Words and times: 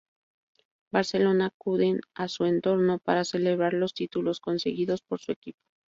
Barcelona 0.91 1.45
acuden 1.45 2.01
a 2.15 2.27
su 2.27 2.45
entorno 2.45 2.97
para 2.97 3.23
celebrar 3.23 3.75
los 3.75 3.93
títulos 3.93 4.39
conseguidos 4.39 5.03
por 5.03 5.19
su 5.19 5.31
equipo. 5.31 5.59